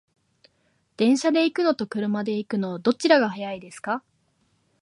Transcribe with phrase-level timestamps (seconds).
[0.97, 4.01] 電車で行くのと車で行くの、どちらが早いですか？